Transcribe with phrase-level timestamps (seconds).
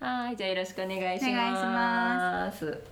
[0.00, 2.82] はい、じゃあよろしくお願いします。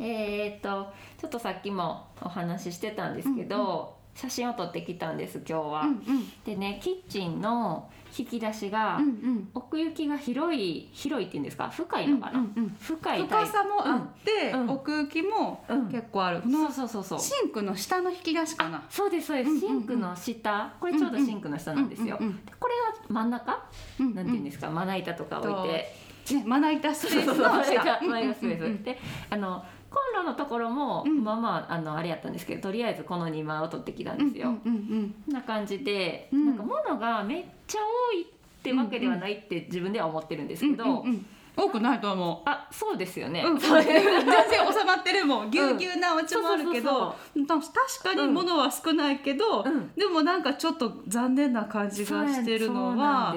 [0.00, 5.82] えーっとちょっとさっきもお話ししてたんですけど、写真を撮ってきたんです今日は。
[5.82, 6.32] うんうん。
[6.44, 9.48] でねキッチンの引き出しが、うんうん。
[9.54, 11.68] 奥行きが広い広いっていうんですか？
[11.68, 12.76] 深いのかな、うんうんうん。
[12.80, 14.60] 深い深さもあって、うん。
[14.62, 14.70] うん。
[14.70, 18.82] 奥行きもうん結構ある、こそうのそうそうそうシンクの下の引き出しかな。
[18.90, 19.60] そうですそうです、うんうんうん。
[19.60, 20.74] シンクの下。
[20.80, 23.64] これちょうどシンクの下なんですよ、うんうんでこれは真ん中、
[24.00, 24.14] うんうん。
[24.14, 24.68] なんていうんですか？
[24.70, 25.94] まな板とか置いて、
[26.30, 28.00] ね、まな板スペースの下。
[28.02, 28.98] マイナスペース、で
[29.30, 31.22] あのコンロのところも、うん。
[31.22, 36.46] まあまああのあれやったんですけどとりあえずこの2枚を取ってきたんですよ、うんうんうんこんな感じで、うん。
[36.46, 37.78] なんか物がめっちゃ
[38.10, 38.24] 多いっ
[38.62, 43.54] てわけではないって自分では思ってるんですけど、うんうんうん多くないと思あそうですよね、う、う。
[43.54, 43.84] ん、 全然
[44.72, 45.50] 収まってるもん。
[45.50, 47.14] ぎゅうぎゅうなお家もあるけど、
[47.46, 49.92] 確かに物は少ないけど、うん。
[49.94, 53.36] でもなんかちょっと残念な感じがしてるのは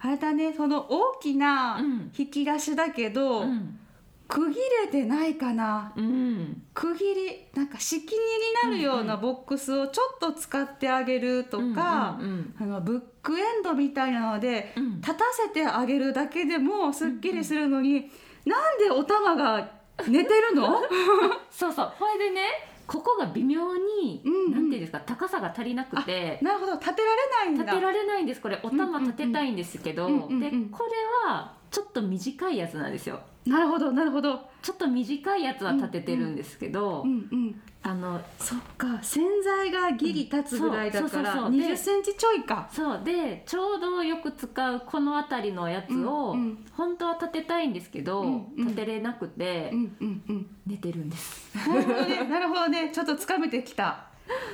[0.00, 0.52] あれだね。
[0.52, 2.12] その大きなうん。
[2.16, 3.78] 引き出しだけど、うん
[4.26, 5.92] 区切れてないかな。
[5.96, 6.62] うん。
[6.72, 15.00] 区切りなんか仕切りになるようなボックスをちょっと使ってあげるとか、うんうんあのブックエンドみたいなのでうん。
[15.00, 18.10] 立たせてあげるだけでもすっきりするのに、
[18.46, 19.70] なんでお玉が
[20.08, 20.82] 寝てるの？
[21.50, 21.92] そうそう。
[21.98, 22.42] これでね
[22.86, 24.50] ここが微妙に、うんうん。
[24.52, 26.38] なんていうんですか高さが足りなくて。
[26.42, 26.72] なるほど。
[26.74, 27.64] 立てられないんだ。
[27.64, 28.40] 立てられないんです。
[28.40, 30.40] これお玉立てたいんですけど、うんうんうん。
[30.40, 30.90] でこれ
[31.30, 33.18] はちょっと短いやつなんですよ。
[33.44, 34.48] なるほどなるほど。
[34.62, 41.60] ちょっと短いやつは立ててるんですけど、うんうんあのそっか洗剤がギリ立つぐらいだうんからそうそうそう。
[41.60, 42.70] で20センチちょいか。
[42.72, 43.02] そう。
[43.04, 46.64] でちょうどよく使うこの辺りのやつを、うんうん。
[46.72, 48.66] 本当は立てたいんですけど、うんうん。
[48.68, 50.46] 立てれなくて、うんうんうん。
[50.64, 51.58] 寝てるんです。
[51.58, 52.92] なるほどねなるほどね。
[52.94, 54.06] ちょっとつかめてきた。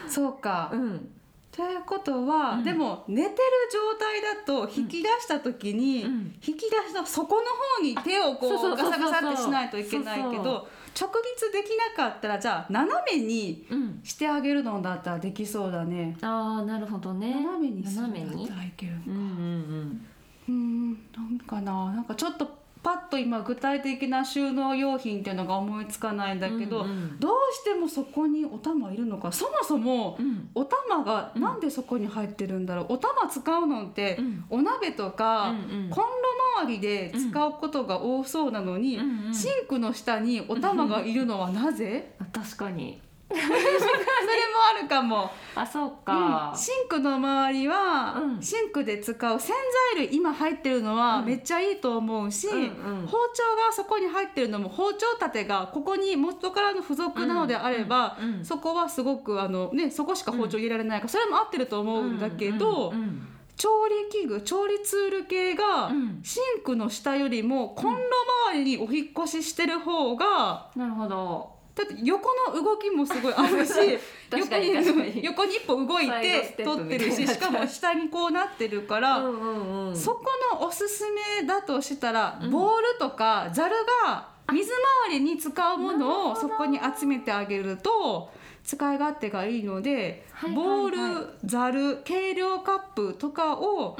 [0.08, 1.10] そうか、うん
[1.52, 2.64] ということは、うん。
[2.64, 3.36] でも寝てる
[3.72, 6.34] 状態だと引き出した時に、うん。
[6.46, 7.42] 引き出しの底の
[7.78, 16.16] 方に手をこそうガサガサってしないといけないけど直立できなかったらじゃあ斜めにうん、してあげるのだったらできそうだね。
[16.22, 17.34] ああなるほどね。
[17.34, 18.44] 斜めにする斜めに？
[18.44, 20.06] んだったらいけるのかうんうん。
[20.48, 27.20] うんなんかななんかちょっとパッと今具体的な収納用品っていうのが思いつかないんだけど、うんうん。
[27.20, 29.32] どうしてもそこにお玉いるのか。
[29.32, 30.26] そもそもうん。
[30.26, 34.44] うんお玉がなんでそこに入ってるんだろう、お玉使うのって、うん。
[34.50, 35.90] お鍋とか、うんうん。
[35.90, 36.10] コンロ
[36.62, 39.34] 周りで使うことが多そうなのに、うんうん。
[39.34, 43.48] シンクの下にお玉がいるのはなぜ、あ確かにそれも
[44.78, 46.50] あるかも、あそうか。
[46.52, 48.42] うん、シンクの周りは、うん。
[48.42, 49.54] シンクで使う洗
[49.94, 51.26] 剤類今入ってるのはうん。
[51.26, 53.06] めっちゃいいと思うし、うんうん。
[53.06, 58.44] 包丁がそこに入ってるのも包丁立てがここに元からの付属なのであれば、うんうんうん。
[58.44, 62.92] そこはすごくあの、ね、そこしか包丁入れられないから、それも合ってると思うんだけど、
[63.56, 66.20] 調理器具調理ツール系が、うん。
[66.24, 68.00] シンクの下よりもコンロ
[68.48, 73.72] 周りにお引っ越ししてる方がなるほどだって横の動きもすごいあるし
[74.30, 82.50] 横に横に一歩動いてテップ取ってるししかも下にこうなってるから、うんそこのおすすめだとしたら、うん。
[82.50, 84.70] ボールとかざるが水
[85.08, 88.30] 回りに使うものをそこに集めてあげると
[88.64, 90.66] 使い勝手がいいので、はいはいはい。
[90.66, 93.98] ボールざる計量カップとかをこ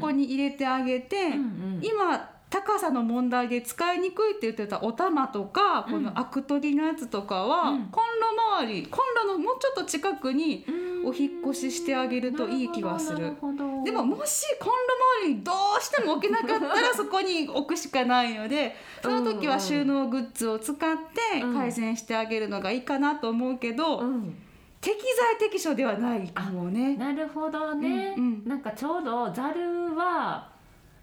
[0.00, 1.80] こに入れてあげて、うんうん。
[1.82, 5.92] 今高さの問題で使いにくいって言ってたお玉とか、うん。
[5.92, 7.86] このアク取りのやつとかは、うん。
[7.86, 10.92] コンロ周りコンロのもうちょっと近くにうん。
[11.04, 13.34] お引っ越ししてあげるといい気がする。
[13.84, 14.76] でももしコンロ
[15.22, 20.96] 周りにどうしても置けなかったら そこに置くしかないのでその時は収納グッズを使っ
[21.32, 21.54] てうん。
[21.54, 24.36] 改善してあげるのがいいかなと思うけど、うん。
[24.80, 26.96] 適材適所ではないかもね。
[26.96, 28.48] なるほどね、うんうん。
[28.48, 30.51] なんかちょうどざるは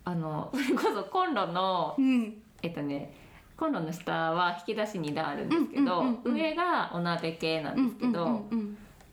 [0.10, 2.42] あのそれこそコンロのうん。
[2.62, 3.14] えっとね
[3.56, 8.46] コンロの下は引き出し2段あるんですけど、上がお鍋系なんですけど、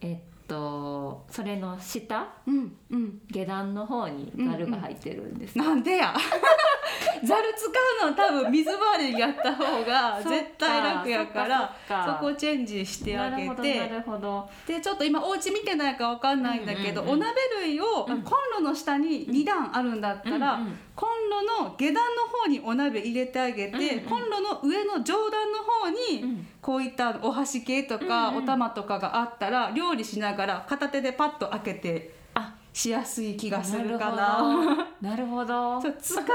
[0.01, 2.75] えっとそれの下うんうん。
[2.89, 6.15] うん下段の方にざるが入ってるんです、なんでや？
[7.23, 7.67] ざる使
[8.05, 11.73] うの多分水回りにやった方が 絶対楽やから
[12.05, 13.87] そこチェンジしてあげて。
[13.97, 20.59] るほどでちょっと今お家見てないかわかんないんだけど、お鍋類を、うんコンロの下に2段あるんだったら、
[20.95, 26.47] コンロの下段の方にお鍋入れてあげて、コンロの上の上段の方に、うん。
[26.61, 32.16] こういったお箸系とか、お玉とかがあったら料理しながら片手でパッと開けてあ
[32.77, 34.87] しやすい気がするかな。
[35.01, 35.81] なるほど。
[35.81, 36.29] そう使う場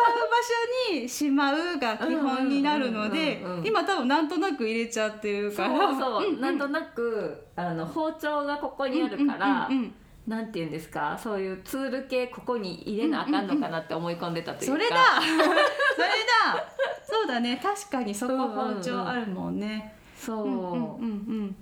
[0.90, 5.94] 所にしまうが基本になるので今多分なんとなく入れちゃってるそうから。
[5.96, 6.40] そう、んん。
[6.40, 9.94] なんとなくあの包丁がここにあるから、うんうんうん
[10.24, 11.18] なんて言うんですか？
[11.20, 14.96] そういうツール系ここに入れなあかんのかなって思い込んでたというか、それだ。
[15.20, 17.34] それだ。
[17.34, 17.60] だね。
[17.60, 19.92] 確かにそこ包丁あるもんね。
[20.16, 21.56] そう、うんうん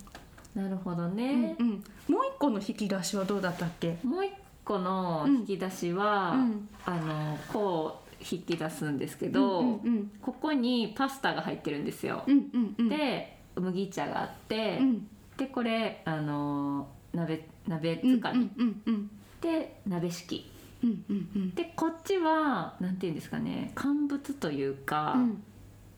[0.54, 0.62] うん。
[0.62, 1.66] なるほどうんね、うん
[2.08, 2.14] うん。
[2.14, 3.96] もう一個の引き出しはどうだったっけ？
[4.02, 4.30] もう一
[4.64, 6.68] 個の引き出しは、うん。
[6.84, 12.22] あのこう引き出すんですけど、うんうんここにパスタが入ってるんですよ。
[12.26, 12.88] うんうんうん。
[12.88, 15.08] で麦茶があって、うん。
[15.36, 19.10] でこれあの鍋鍋うんつかみ、うんうん。
[19.40, 20.50] で鍋敷
[20.82, 21.54] うんうんうん。
[21.54, 25.42] でこっちはなんていうんですかね乾物というか、うん。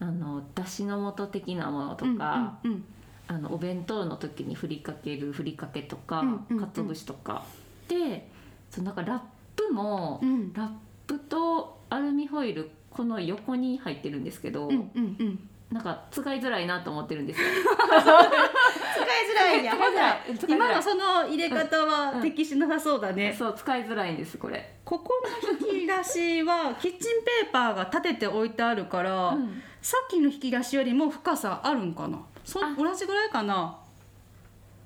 [0.01, 2.85] あのだしの素的なものとか、うんうん。
[3.29, 6.61] あのお弁当の時にふりかけるふりかけとか、うんうんうん。
[6.61, 7.45] かつお節とか。
[7.89, 8.31] で
[8.73, 9.21] そのなんかラッ
[9.55, 10.53] プも、うん。
[10.55, 10.69] ラッ
[11.07, 15.49] プとアルミホイルこの横に入ってるんですけど、うんうんうん。
[15.71, 17.47] なんか使いづらいなと思ってるんですよ。
[17.53, 20.21] 使いづらい んや使いづらい。
[20.21, 24.75] ほらい今のその入れ方はうん適しなさそうだね、そう使いづらいんですこれ。
[24.85, 29.63] ここの引き出しはキッチンペーパーが立てて置いてあるから、うん。
[29.83, 32.19] さっきの引き出しよりも深さあるんかな？
[32.45, 32.75] そあ。
[32.77, 33.79] 同じぐらいかな？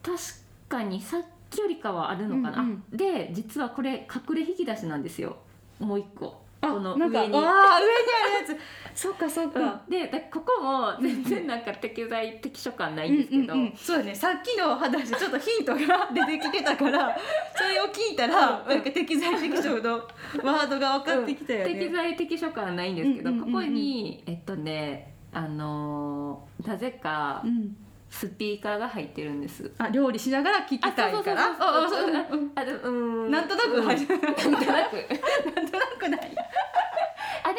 [0.02, 0.18] 確
[0.68, 5.36] かにさっきよりかはあるのかな、うんあで実はこれ隠れ引き出しなんですよ。
[5.78, 6.46] もう一個。
[6.60, 7.10] あこの上に。
[7.10, 7.42] わあ上にあ
[8.42, 8.58] るやつ。
[8.94, 9.90] そっかそっか、うん。
[9.90, 14.14] でだここも全然なんか適材適所感ないんですけど、うんうんうん、そうだね。
[14.14, 17.16] さっきの話でちょっとヒントが出てきてたから
[17.54, 18.68] それを聞いたらうん。
[18.68, 19.96] なんか適材適所の
[20.42, 21.74] ワードが分かってきたよね。
[21.74, 23.52] 適材適所感ないんですけど、うんうんうんうん。
[23.52, 27.76] ここにえっとねあのーなぜかうん
[28.08, 29.70] スピーカーが入ってるんです。
[29.78, 31.42] あ料理しながら聞きたいから？
[31.46, 32.22] ああそうそうそう。
[32.22, 32.52] あそううん。
[32.54, 32.88] あでもうー
[33.28, 33.30] ん。
[33.30, 34.14] なんとなく入る。
[34.14, 34.18] う
[34.48, 34.52] ん。
[34.52, 34.96] なんとなく。
[35.54, 36.36] なんとなくない。
[37.44, 37.54] あで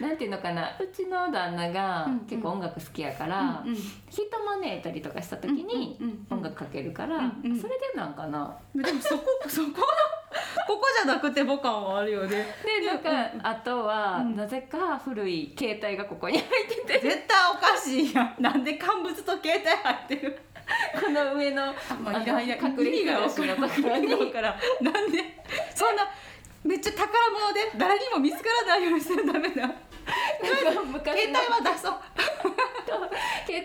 [0.00, 0.68] もなんていうのかな。
[0.78, 3.76] うちの旦那が結構音楽好きやから、うんうん。
[3.76, 5.98] 人招いたりとかした時に
[6.30, 7.58] 音楽かけるから、うんうん。
[7.60, 8.56] それでなんかな。
[8.74, 9.82] でもそこそこ？
[10.66, 12.54] ここじゃなくて母感はあるよね。
[12.64, 13.10] でなんか
[13.42, 14.36] あとは、うん。
[14.36, 16.98] なぜか古い携帯がここに入ってて。
[17.00, 18.34] 絶対おかしいやん。
[18.38, 20.38] なんで乾物と携帯入ってる？
[21.00, 24.84] この上のまあいらいら隠れ引き出しのところにからん。
[24.84, 25.42] なんで
[25.74, 26.08] そんな
[26.62, 29.70] めっちゃ宝物で誰にも見つからないようにするためだ。
[30.40, 31.94] 携帯のは出そう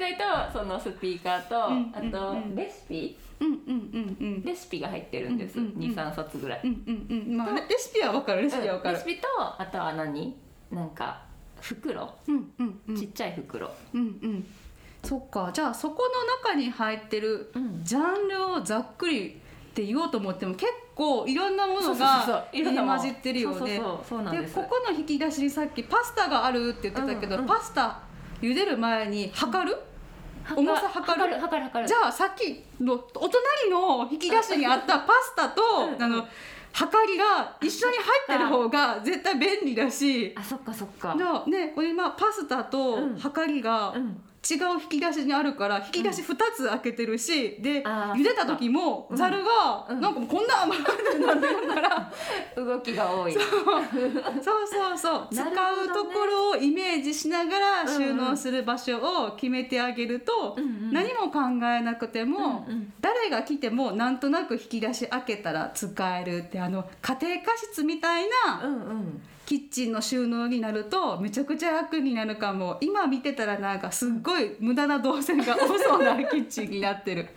[0.05, 0.15] 携帯
[0.53, 2.55] とそのスピーカーと、うんあとうんうん。
[2.55, 3.17] レシピ？
[3.39, 4.43] うんうんうんうん。
[4.43, 5.91] レシピが入ってるんです、うんうんうん。
[5.91, 7.37] 23冊ぐらい、うんうんうん。
[7.37, 8.95] まあレシピは分かるレシピは分かる。
[8.95, 10.35] レシピとあとは何？
[10.71, 11.21] なんか
[11.59, 12.95] 袋、うんうんうん。
[12.95, 14.45] ちっちゃい袋、うんうん。
[15.03, 15.49] そっか。
[15.53, 16.03] じゃあそこ
[16.43, 17.83] の中に入ってるうん。
[17.83, 19.31] ジャンルをざっくりっ
[19.73, 23.81] て言おうと思っても結構いろんなものが入り混じってるよね。
[24.31, 24.55] です。
[24.55, 27.47] ここの引き出しにさっきパスタがあるって言ってたけど、うんうん。
[27.47, 27.99] パスタ
[28.41, 29.77] 茹でる前に測る、
[30.55, 31.35] 重さ測る。
[31.39, 35.61] 測る測るじゃあさっきのお隣の引き出しにあったパスタと
[35.95, 36.03] うん。
[36.03, 36.27] あの
[36.73, 40.33] 測りが一緒に入ってる方が絶対便利だし。
[40.35, 41.15] あそっかそっか。
[41.47, 43.17] ねこれ今パスタとうん。
[43.17, 50.01] 測りがうん違う引き出しにあるから引き出し2つ開けてるし、であー茹でた時もうんざるがうん。
[50.01, 50.79] なんかこんな甘く
[51.19, 52.11] なってるから、
[52.55, 53.33] 動きが多い。
[53.33, 53.43] そう。
[54.43, 55.41] そうそう ね。
[55.85, 60.93] うところをイメージしながらうんうん収納する場所を決めてあげると、うんうん。
[60.93, 62.93] 何も考えなくても、うんうん。
[63.01, 72.77] 誰が来てもなんとなく引き出し開けたら使えるってあの家庭科室みたいなうんうんキッチンの収納になるとめちゃくちゃ楽になるかも。
[72.81, 77.27] 今見てたらなんかすっごい無駄な動線が多そうな キッチンになってる。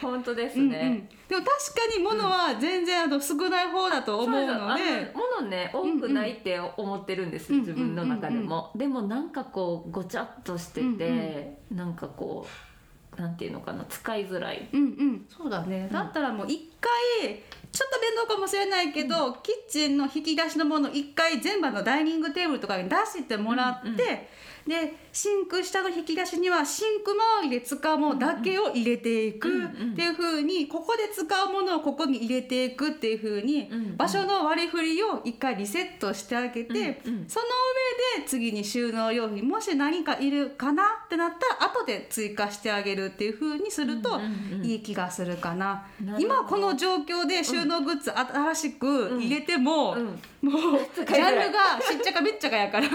[0.00, 0.70] 本当ですうんうん。
[0.70, 5.12] ね、でも確かに物は全然あの少ない方だと思うのあで。
[5.14, 12.71] 物ね多くないって思ってるんです、うん自分の中でも、でもなんかこうごちゃっとしてて、なんかこう
[13.16, 14.68] なんていうのかな使いづらい。
[14.72, 16.90] うんうん、そうだね、だったらもう一回
[17.72, 23.96] ちょっと面倒かもしれないけど、キッチンの引き出しのもの一回全部あのダイニングテーブルとかに出してもらって、うんうん
[24.66, 37.22] でシンク下の引き出しにはシンク周りで使うものだけを入れていくっていう風にここで使うものをここに入れていくっていう風にうんうん場所の割り振りを一回リセットしてあげて、その上
[38.22, 44.20] で次に収納用品もし何かいるかなってなったら後で追加してあげるっていう風にすると
[44.62, 45.86] いい気がするかな。
[46.18, 52.88] 今この状況で収納グッズ新しく入れても、うんもう ジャンルがしっちゃかめっちゃかやから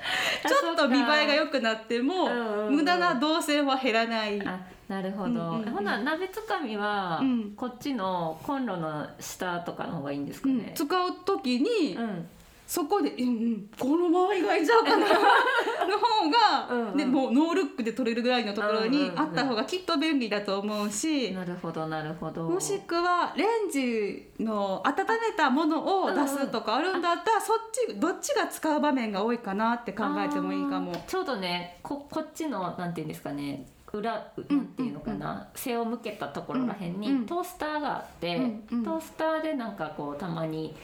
[0.46, 2.76] ちょっと見栄えが良くなってもうんうんうん。
[2.76, 4.40] 無駄な動線は減らない。
[4.46, 5.70] あなるほど、うんうんうん。
[5.70, 7.52] ほな鍋つかみは、うん。
[7.56, 10.58] こっちのコンロの下とかの方がいいんですかうん。
[10.58, 12.28] ね、使う時に、うん
[12.70, 16.96] そこで、うんうん、この周りがいちゃうかなる方が、うんうん。
[16.96, 22.48] ね、もうノールックで撮れるぐらいのところにうんうんうんあった方がきっと便利だと思うし、なるほどなるほど。
[22.48, 27.58] もしくはレンジの温めたものを出すとかあるんだったら、そっ
[27.88, 30.92] ちどっちが使う場面が多いかなって考えてもいいかも。
[30.92, 30.94] あ。
[30.94, 31.80] ーちょうどね。
[31.82, 33.66] ここっちのなんていうんですかね。
[33.92, 37.26] 裏ううんなんていうのかな、背を向けたところらへんに、うん。
[37.26, 38.84] トースターがあって、うんうん。
[38.84, 40.76] トースターでなんかこうたまに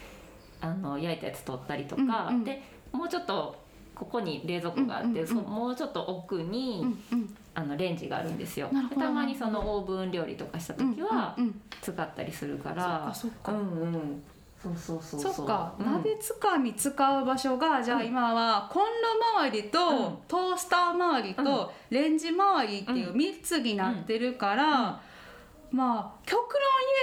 [0.60, 2.44] あの焼いたやつ取ったりとか、うんうん。
[2.44, 3.56] でもうちょっと
[3.94, 7.36] ここに冷蔵庫があって、うんうんもうちょっと奥に、うんうん。
[7.54, 8.68] あのレンジがあるんですよ。
[8.70, 11.34] なるほどでたまにそのオーブン料理とかした時は
[11.80, 13.52] 使ったりするから、そっかそっか。
[13.52, 14.22] うんうん。
[14.62, 15.32] そうそうそうそう。
[15.32, 15.86] そっか、うん。
[15.86, 20.18] 鍋つかみ使う場所がじゃあ今はコンロ周りと、うん。
[20.28, 25.00] トースター周りと、レンジ周りっていう3つになってるから、
[25.70, 26.50] まあ極論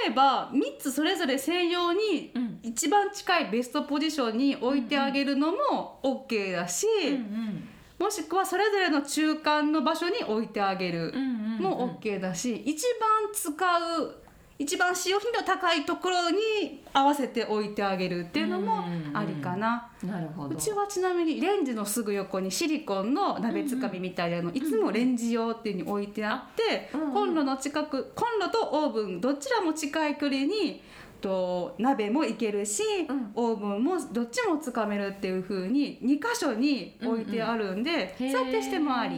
[0.03, 2.59] 言えば3つそれぞれ専用にうん。
[2.63, 11.61] 一番近いベストポジションに置いてあげるのも OK だし、うんもしくはそれぞれの中間の場所に置いてあげるうんうんうんうん。
[11.61, 14.22] も OK だし、一番使う
[14.63, 19.89] 一番使用頻度高いところに合わせて置いてあげるっていうのもありかな。
[20.01, 20.55] なるほど。
[20.55, 27.07] うちはちなみにレンジのすぐ横にシリコンの鍋つかみみたいなのいつもレンジ用っていうのに置いてあってうん。
[27.07, 30.81] うんコンロの近くコンロとオーブンどちらも近い距離に
[31.21, 33.31] と鍋もいけるし、うん。
[33.35, 39.17] オーブンもどっちもつかめるっていう風に2箇所に置いてあるんで、そうやってしてもあり。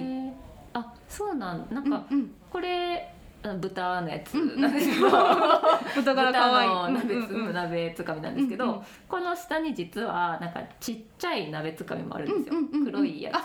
[0.74, 2.32] あそうなんなんか、うんうん。
[2.52, 3.15] これあ
[3.54, 4.62] 豚のやつうんうん。
[4.62, 5.10] なんですけど、
[5.96, 6.70] 豚柄可愛い。
[6.70, 12.86] 豚の鍋,、うんうんうん鍋つかみなんですけど、うんうんこの下に実はなんかちっちゃい鍋つかみもあるんですよ、うんうんうんうん。
[12.86, 13.36] 黒いやつ。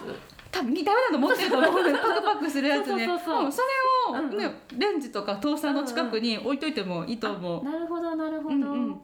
[0.51, 3.07] 多分似たようなの持ってると思うね パクパクするやつね。
[3.07, 3.63] そうそうそ
[4.13, 9.01] れを、ねうんレンジとかトースターの近くに置いといてもいいと思う、なるほどなるほど、うんうん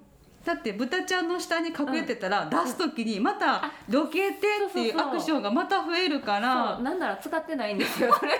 [0.46, 8.30] だって豚ちゃんの下に隠れてたら、出す時にまたどけてっていうアクションがまた増えるからそうなんなら使ってないんですよそれ。
[8.30, 8.38] で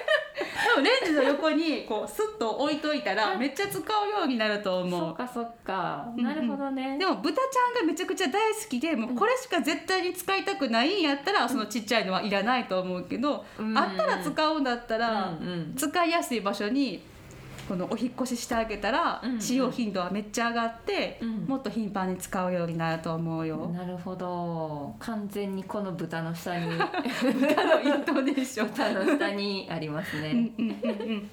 [0.77, 3.83] もレンジの横にこうスッと置いといたらめっちゃ使う
[4.21, 6.25] ようになると思そうっかそっか、うんうん。
[6.25, 6.97] なるほどね。
[6.97, 13.77] でも豚ちゃんがめちゃくちゃ大好きでもうこれしか絶対に使いたくないんやったらそのちっちゃいのはいらないと思うけど、うん。
[13.77, 15.75] あったら使うんだったら、うんうん。
[15.75, 17.03] 使いやすい場所に
[17.68, 19.40] このお引っ越ししてあげたら、うんうん。
[19.40, 21.44] 使用頻度はめっちゃ上がって、うん。
[21.46, 23.68] もっと頻繁に使うようになると思うよ。
[23.68, 24.94] なるほど。
[24.99, 26.76] 完全にこの豚の下に。
[26.76, 28.68] 豚のイントネーション。
[28.68, 31.30] 豚の下にありますうんね、うんうんうん。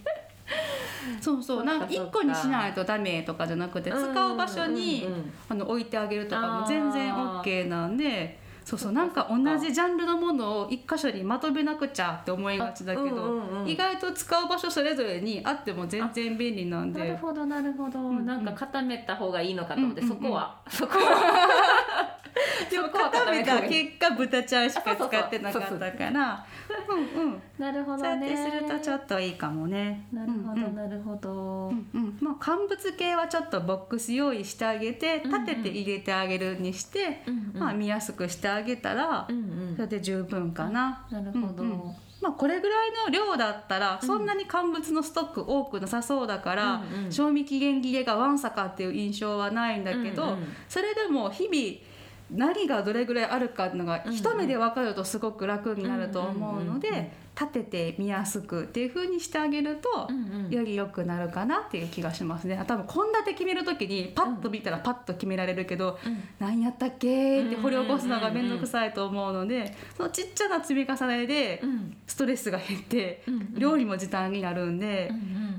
[1.21, 1.63] そうそう。
[1.63, 5.33] なんか一個にしないとダメとかじゃなくて使う場所に、うんうんうん。
[5.49, 17.00] あの置いてあげるとかも全然 OK なんでそうそうなんか同じジャンルのものを一箇所にまとめなくちゃって思いがちだけど、あうんうんうん意外と使う場所それぞれにあっても全然便利なんで。
[17.00, 18.25] なるほどなるほど、んうん。
[18.25, 20.22] なんか固めた方がいいのかと思って、うんうんうん。
[20.22, 20.55] そこは。
[20.70, 22.23] そこは
[22.69, 23.61] 固めた固めた。
[23.61, 26.45] 結果豚ちゃんしか使ってなかったから。
[26.89, 27.41] うんうん。
[27.57, 30.07] なるほそうやっどねてするとちょっといいかもね。
[30.11, 30.75] なるほど、うんうん。
[30.75, 31.31] なるほど、
[31.69, 35.45] うんうん、まあ乾物系はちょっとボックス用意してあげてうんうん。
[35.45, 37.59] 立てて入れてあげるにして、うんうん。
[37.59, 39.39] まあ見やすくしてあげたら、うんう
[39.73, 39.75] ん。
[39.75, 41.05] それで十分かな。
[41.11, 41.95] なるほど、うんうん。
[42.21, 47.11] まあこれぐらいの量だったらそんなに乾物のストック多くなさそうだから、うんうん。
[47.11, 50.55] 賞味期限切れがわんさかっていう印象はないんだけど、うんうん。
[50.67, 51.92] それでも日々
[52.33, 60.07] 何がどれぐらいあるかっていうのが一目で分かるとすごく楽になると思うので立てて見やすくっていう風にしてあげると、
[60.49, 62.63] より良くなるかなっていう気がしますね。
[62.67, 66.23] 多分献立決める時にパッと見たらパッと決められるけど、うん。
[66.39, 71.97] 何やったっけって掘り起こすのが面倒くさいと思うので、そのちっちゃな積み重ねでうん。
[72.05, 73.23] ストレスが減って、
[73.57, 75.11] 料理も時短になるんで、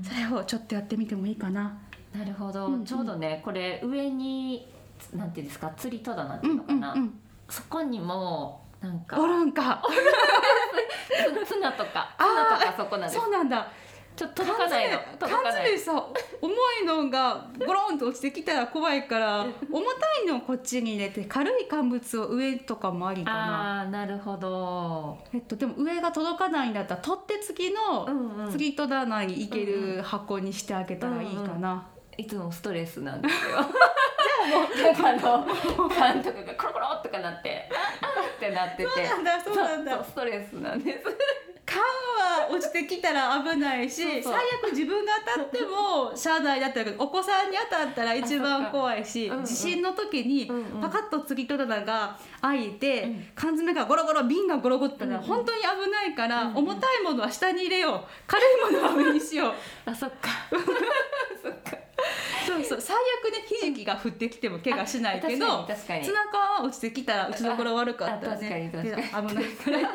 [0.02, 1.76] それをちょっとやってみてもいいかな。
[2.16, 2.84] なるほど、うんうん。
[2.84, 4.72] ちょうどねこれ上に
[5.14, 7.20] なんていうんですか釣り戸棚ってういうんのかな、うんうん。
[7.48, 9.82] そこにもなんかおるんか。
[11.44, 13.66] つ ツナとかツナとかそこなんですそうなんだ。
[14.16, 16.06] ちょっと届かないの缶届かない詰さ
[16.40, 23.78] 重いのがゴロンと落ちてきたら怖いから重たいのをこっちに入れて軽い乾物を上とかもありかな。
[23.78, 31.88] ああなるほどえっとでも上が届かないんだったら取っ手付きのうんうん釣り戸棚に行ける箱にしてあげたらいいかな。
[32.16, 33.64] いつもストレスなんですよじ
[34.46, 35.88] なんかあの。
[35.88, 37.68] 缶とかがコロコロとかなって。
[37.72, 38.88] ああってなってて。
[38.88, 40.04] そうなんだそうなんだ。
[40.04, 41.04] ストレスなんです。
[41.66, 44.32] 缶は落ちてきたら危ないし最
[44.62, 53.24] 悪自分が当たっても車内だったらお子さんに当たったら一番怖いし地震の時にパカッと釣り戸棚が開いて、うん。
[53.34, 56.56] 缶詰がゴロゴロ瓶がゴロゴロってなら本当に危ないから、うんうん。
[56.58, 58.00] 重たいものは下に入れよう。
[58.26, 59.52] 軽いものは上にしよう。
[59.90, 60.28] あそっか
[62.54, 69.28] そうそう最悪ねひじきが降ってきても怪我しないけど確かにツナ缶は落ちてきたら打ちどころ悪かったらねあ確かに確かに。
[69.28, 69.78] 危ないから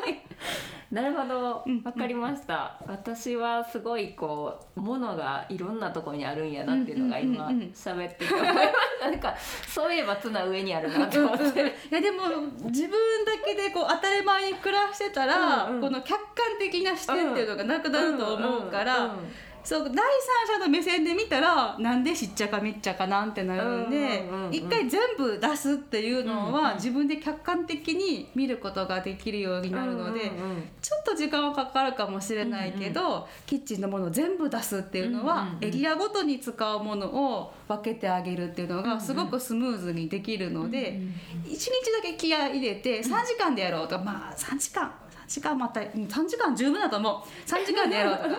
[0.90, 1.62] なるほど。
[1.64, 7.70] うんわかりました、私はすごいこう物がいろんなところにあるんやなっていうのが今うんうんうんうん。
[7.70, 8.68] 喋ってて思いまし
[9.00, 9.10] た。
[9.10, 9.36] なんか
[9.68, 11.60] そういえばツナ上にあるなと思って。
[11.60, 12.22] いやでも
[12.64, 15.80] 自分だけでこう当たり前に暮らしてたら、うんうん。
[15.80, 26.52] この客観的な視点っていうのがなくなると思うから、うんうんそう第三者の目線で見たらなんでしっちゃかめっちゃかなんてなるんで、一回全部出すっていうのうんうん。
[26.52, 30.62] は自分で客観的に見ることができるようになるので、うんうんうん。
[30.80, 35.64] ちょっと時間はかかるかもしれないけど、キッチンのものを全部出すっていうのは、うんうんうん。
[35.64, 41.14] エリアごとに使うものを分けてあげるっていうのがすごくスムーズにできるので、うんうん
[41.50, 41.70] 1日だ
[42.02, 44.90] け気合い入れて3時間でやろうとか、まあ3時間。
[45.09, 47.48] 3時間またうん3時間十分だと思う。
[47.48, 48.30] 3時間でやろうとか。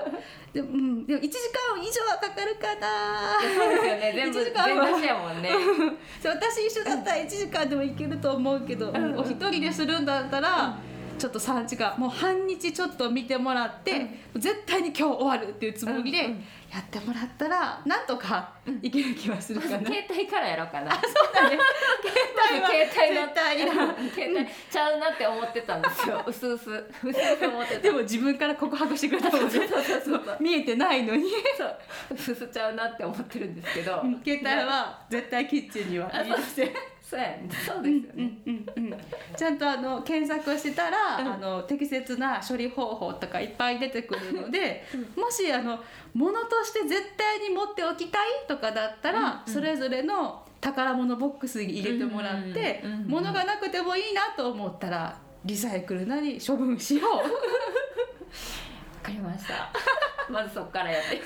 [0.52, 3.40] で,、うん、でも1時間以上はかかるかな。
[3.40, 4.12] そうですよね。
[4.14, 4.86] 全部1時間は。
[4.86, 5.52] 全出しやもんね。
[6.22, 10.78] 私一緒だったら1時間でもいけると思うけど、んうんお一人でするんだったら、
[11.22, 19.78] ちょっと3時間もう半日ちょっと見てもらって、絶対に今日終わるっていうつもりでうんうんやってもらったらなんとかいける気はするかな。
[19.80, 20.92] 携帯からやろうかな。
[20.94, 21.60] そうだね。
[22.02, 22.70] 携帯は。
[22.90, 24.48] 携帯の携帯。
[24.72, 26.24] ちゃうなって思ってたんですよ。
[26.26, 27.82] うすうすうすうす思ってた。
[27.82, 29.50] でも自分から告白してくれたもんね。
[29.52, 31.30] そうそうそうそう見えてないのに。
[31.58, 31.78] そう。
[32.14, 34.02] うすうすちゃうなって思ってるんですけど。
[34.24, 36.72] 携帯は絶対キッチンには入れません
[37.66, 38.98] そうですよね、うんうんうん
[39.36, 41.34] ちゃんとあの検索したら、うん。
[41.34, 45.80] あの適切な処理方法とかいっぱい出てくるので、 もしあの
[46.14, 49.54] 物として絶対に持っておきたいとかだったら、うんうん。
[49.54, 57.12] それぞれの宝物ボックスに入れてもらって、うんうんうん物がなくてもいいなと思ったらリサイクルなり処分しよう。
[57.18, 57.24] わ
[59.02, 59.72] かりました。
[60.32, 61.16] まずそこからやって。
[61.16, 61.24] 今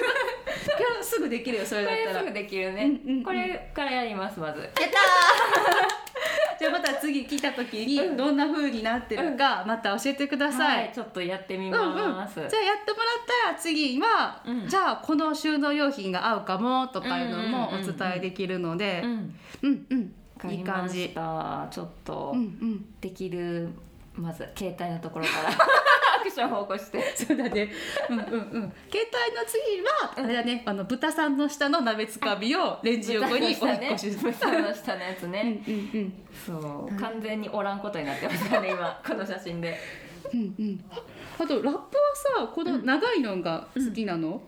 [0.99, 2.13] 日すぐできるよそれこだったら。
[2.13, 3.23] れすぐできるね、うんうんうん。
[3.23, 4.61] これからやりますまず。
[4.61, 4.85] やったー。
[6.57, 8.11] じゃあまた次来た時うん。
[8.11, 13.15] にどんな風になってるかまた教えてください、はいちょっとやってみうんうん、ます、じゃあやってもらっ
[13.45, 14.67] たら次は、うん。
[14.67, 19.01] じゃあこの収納用品が合うかもとかいうのもお伝えできるので。
[19.03, 19.35] うん。
[19.63, 21.09] うんいい感じ。
[21.09, 22.85] たちょっとうんうん。
[22.99, 23.69] できる
[24.15, 25.49] まず携帯のところから。
[25.49, 25.53] ア
[26.25, 27.71] クションを起こしてそうだね。
[28.09, 28.29] うんうんうん。
[28.29, 30.63] 携帯の次はあれだね。
[30.65, 36.13] あの豚さんの下の鍋つかみをレンジ横にお引っ越し豚の下のやつうんね、うん。
[36.45, 36.95] そう。
[36.99, 39.01] 完全におらんことになってますよね今。
[39.05, 39.77] この写真で。
[40.33, 40.55] うんうん。
[40.59, 40.85] うん
[41.37, 41.77] あとラップは
[42.47, 44.41] さこの長いのが好きなの、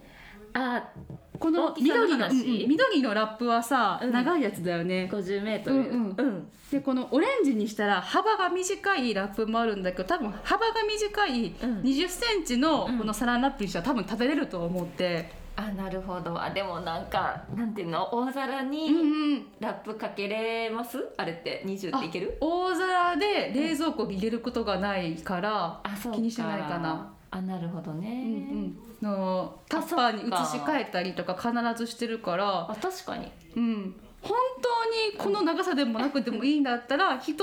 [0.53, 2.31] あこの大きさの緑の、話？
[2.31, 4.11] うんうん緑のラップはさ、うん。
[4.11, 5.09] 長いやつだよね。
[5.11, 5.75] 50メートル。
[5.77, 6.47] うんうん。
[6.71, 11.81] でこのオレンジにしたら幅が短いラップもあるんだけど多分幅が短いうん。
[11.81, 12.97] 2 0センチのうん。
[12.99, 16.41] このサランラップにしたら多分食べれると思って、あなるほど。
[16.41, 18.07] あでもなんかなんていうの？
[18.13, 21.03] 大皿うんにうん、ラップかけれます？
[21.17, 22.37] あれって20っていける？
[22.41, 25.81] 大皿で冷蔵庫に入れることがないから、
[26.13, 27.13] 気にしないかな。
[27.29, 33.31] あなるほどね、うんうん、のタッパーに移し替えたりとか必ずしてるから、あ確かに。
[33.55, 37.35] うん、本当にこの長さでもなくてもいいんだったら一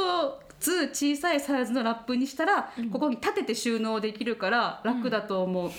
[0.60, 2.90] つ小さいサイズのラップにしたら、うん。
[2.90, 5.70] ここに立てて収納できるから楽だと思う。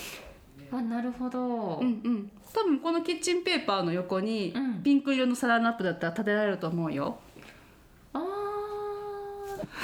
[0.71, 4.83] あなるほど、うんうん、多分このキッチンペーパーの横にうん。
[4.83, 7.17] ピンク色のサランラップだったら立てられると思うよ。
[8.13, 8.21] あー。
[8.21, 8.25] こ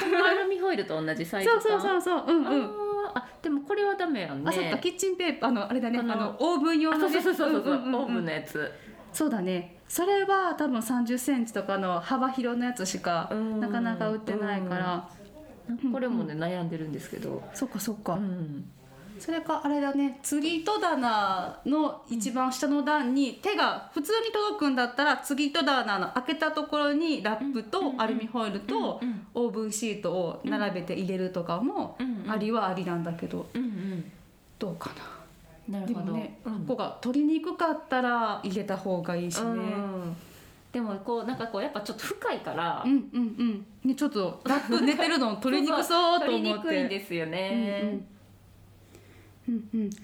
[0.10, 2.91] のアルミホイルと同じサイズ そう感そうそうそう、うんうん。
[3.16, 7.22] あでもこれはダメやんねあ、そっか、キッチンペーパー、あの、あれだね、あこののオーブン用あのね。
[7.22, 8.72] そうそうそうそう,、んんんんオーブンのやつ
[9.14, 9.78] そうだね。
[9.88, 15.10] それは多分30センチとかの幅広のやつしかうんなかなか売ってないから。
[15.92, 18.14] これもね悩んでるんですけど、そっかそっか。
[18.14, 18.70] うん、
[19.22, 29.00] それかあれだね継ぎ戸棚の一番下の段に手が普通に届くんだったら継ぎ戸棚の開けたところにラップとアルミホイルと
[29.36, 34.12] オーブンシートを並べて入れるとかもありはありなんだけどうん
[34.58, 34.92] どうか
[35.70, 35.80] な。
[35.80, 36.14] なるほど。
[36.14, 36.60] ねうん。
[36.60, 39.44] ここが取りにくかったら入れた方がいいしね。
[39.44, 40.16] うん。
[40.72, 43.66] でもこうなんかこうやっぱちょっと深いから、うんうんうん。
[43.84, 46.30] ねちょっとラップ寝てるの取りにくそうと思って。
[46.30, 48.08] 取りにくいんですよね、うんうん
[49.52, 49.98] うんうん、で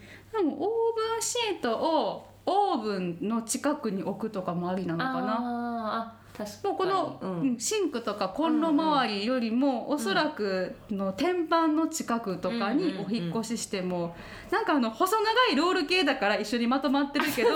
[0.44, 5.38] もオーブンシートをオーブンの近くに置くとかもありなのかな。
[5.40, 6.70] あーあ確かに。
[6.70, 7.42] もうこの、うん。
[7.42, 14.16] うんシンクとかコンロ周りよりも、おそらくの天板の近くとかにお引っ越ししても、
[14.52, 17.50] なんかあの細長いロール系だから一緒にまとまってるけど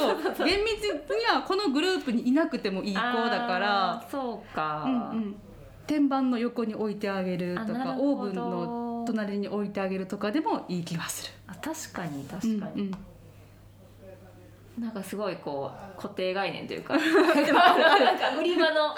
[0.43, 5.35] 厳密にはこのグループにいなくてもいい子だからそうか、うんうん、
[5.87, 11.33] 天板の横に置いてあげるとかオーブンの隣に置いてあげるとかでもいい気がする。
[11.47, 12.91] あ確かに確かに、うん
[14.77, 14.83] うん。
[14.83, 16.95] なんかすごいこう固定概念というか。
[16.97, 18.95] なんか売り場の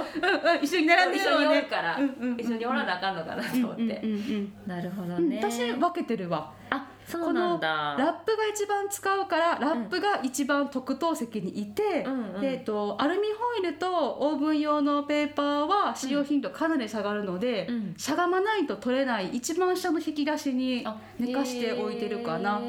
[0.62, 6.52] 一緒に並んで一緒にるのねおるから、うんうんうん一緒におらなあかんのかなと思って、うんうんうんなるほどうんね、私分けてるわ。
[6.70, 7.96] あそうなんだ。
[7.98, 13.28] ラップが一番使うからラップが一番特等席にいて、うんえっと、アルミ
[13.60, 17.94] ホイルとオーブン用のペーパーは使用頻度かなり下がるので、うん。
[17.96, 22.58] しゃがまないと取れない一番下の引き出しにあ寝かしておいてるかな。
[22.58, 22.60] っ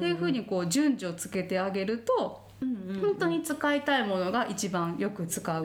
[0.00, 2.42] ていうふうにこう順序をつけてあげると
[3.00, 5.64] 本当に使いたいものが一番よく使う。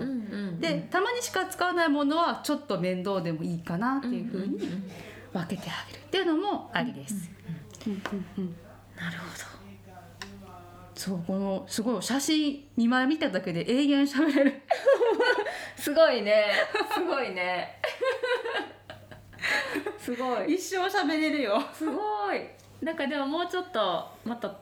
[0.60, 4.60] でたまにしか使わないものはちょっと面倒でもいいかなっていうふうに
[5.34, 7.14] 分けてあげるっていうのもありです。
[7.14, 7.59] うんうんうん
[8.96, 9.40] なるほ
[11.00, 14.52] そうこのすごい写真2枚見ただけで永遠喋れる。
[14.52, 16.52] ど すごいね。
[16.94, 17.80] すごいね。
[19.98, 20.56] すごい。
[20.56, 21.56] 一生喋れるよ。
[21.56, 22.42] もすごい。
[22.82, 24.54] なんかでももうちょっとまた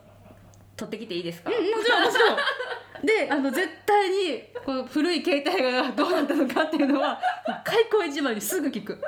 [0.76, 2.36] 取ってきていいですか、ちろんもちろん。
[3.04, 7.20] で あの絶対にこの古い携帯がどうなったのかっていうのは
[7.64, 9.00] 開口一番にすぐ聞く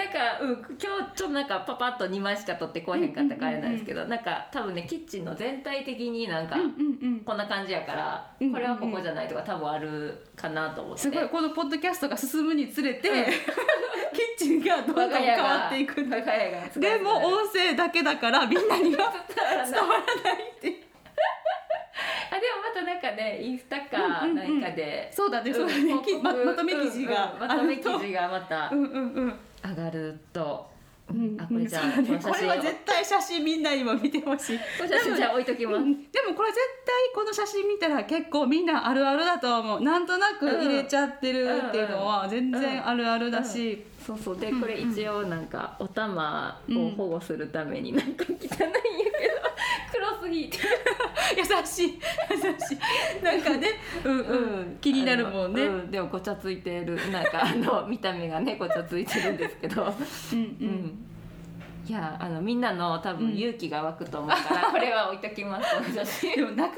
[0.00, 7.20] なんか、うん、今日ちょっとなんかパパッと2枚しか取ってこえへんかったからあれなんですけど、なんか多分ねキッチンの全体的になんか、うんうんうん。
[7.20, 11.02] こんな感じやから、うんこれはここじゃないとか多分あるかなと思って。
[11.02, 13.10] すごいこのポッドキャストが進むにつれて、
[14.38, 16.00] キッチンがどんどん変わっていく。
[16.00, 20.76] んだでも音声だけだからみんなには伝わらない伝わらないっていう。
[22.32, 24.60] あでもまたなんかねインスタかうんうんうん。
[24.60, 28.70] 何かで、そうだねそうだね、ままとめ記事がうんうんまとめ記事がまた。
[28.72, 30.68] うんうんうん上がると、
[31.10, 31.36] うん。
[31.40, 34.58] あこれじゃこれは絶対写真みんなにも見てほしい。
[34.78, 35.92] 写真じゃあ置いときます、うん。
[36.10, 39.80] でもこれ絶対この写真見たら結構みんなあるあるだと思う。
[39.80, 44.38] なんとなく入れちゃってるっていうのは全然あるあるだし、そうそう。
[44.38, 44.60] でうん。
[44.60, 49.39] これ一応なんかお玉を保護するためになんか汚いんやけど
[49.92, 50.58] 黒すぎて。
[51.36, 52.00] 優しい。
[52.30, 52.74] 優し
[53.20, 53.24] い。
[53.24, 53.68] なんかね。
[54.04, 55.90] うんうん、気になるもんね、うん。
[55.90, 59.82] でもごちゃついてるなんかあの見た目がねごちゃついてるんですけど。
[59.82, 59.92] うんう
[60.32, 60.66] うん。
[60.68, 61.06] ん
[61.90, 65.66] いやあのみんなの多分勇気が湧くと思うから、 これは置いときます
[66.36, 66.76] でもなかなか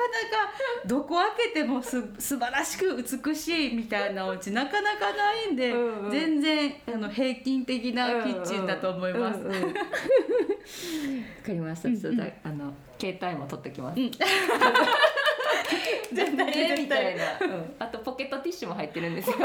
[0.87, 6.11] どこ開けてもす素晴らしく美しいみたいなお家なかなかないんで、うんうん。
[6.11, 9.41] 全然あの平均的なキッチンだと思います。
[10.63, 11.89] わかりました。
[11.91, 14.01] ちょっとあの携帯も取ってきます。
[14.01, 14.11] うん。
[16.13, 17.75] 絶対みたいな、うん。
[17.79, 19.37] あとポケットティッシュも入ってるんですよ。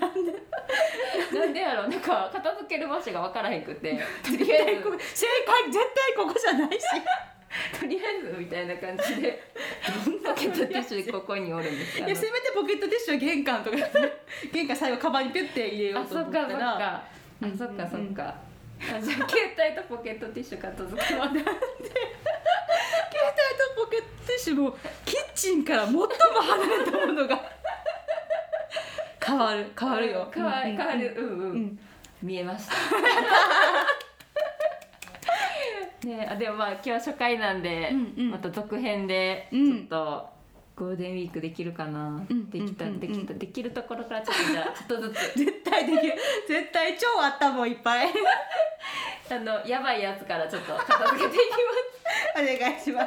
[0.00, 0.32] なんで？
[1.38, 3.98] なんでやろうなんか片付ける場所が分からへんくて。
[4.22, 4.82] とりあえず。
[5.14, 6.84] 正解絶対ここじゃないし。
[7.80, 9.42] とりあえずみたいな感じで。
[10.24, 13.76] ポケットティッシュここにおるんですよいやせめてポケットティッシュは玄関とか
[14.52, 16.48] 玄関最後カバンにピュッて入れようとあそっ思ったら。
[16.48, 16.84] かそっか。
[16.84, 17.02] あ
[17.42, 18.34] うんそっかそっか
[18.80, 21.50] あじゃあ携帯とポケットティッシュ片付けます携帯と
[23.84, 27.38] ポケットティッシュもキッチンから最も離れたものが。
[29.22, 30.30] 変わる変わるよ。
[30.34, 31.14] 変わる変わる。
[31.18, 31.78] うんうん、うん。
[32.22, 32.74] 見えました。
[36.06, 38.30] ねあでもまあ今日は初回なんで、うんうん。
[38.30, 39.80] また続編でちうん。
[39.80, 40.28] ょっと
[40.80, 45.38] ゴールデンウィークできるかな、うんできた、うんできたできるところからちょっとじゃあ ちょっとずつ。
[45.38, 46.14] 絶対できる。
[46.48, 48.08] 絶対超あったもんいっぱい。
[49.30, 51.42] あのやばいやつからちょっと片付けていき
[52.34, 53.06] お願いします。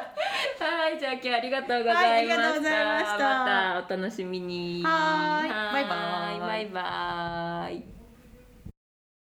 [0.56, 3.10] すはいじゃあ今日はありがとうございました、はいありがとうございました。
[3.10, 4.82] またお楽しみに。
[4.84, 5.74] はーい。
[5.74, 6.40] バイバーイ。
[6.40, 7.93] バイバーイ